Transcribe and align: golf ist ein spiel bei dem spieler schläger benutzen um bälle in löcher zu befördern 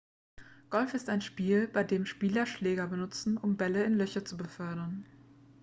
golf 0.71 0.95
ist 0.95 1.09
ein 1.11 1.21
spiel 1.21 1.67
bei 1.67 1.83
dem 1.83 2.07
spieler 2.07 2.47
schläger 2.47 2.87
benutzen 2.87 3.37
um 3.37 3.55
bälle 3.55 3.83
in 3.83 3.99
löcher 3.99 4.25
zu 4.25 4.35
befördern 4.35 5.05